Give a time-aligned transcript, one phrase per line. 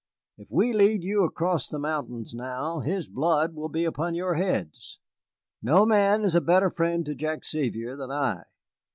[0.39, 4.99] If we lead you across the mountains now, his blood will be upon your heads.
[5.61, 8.45] No man is a better friend to Jack Sevier than I.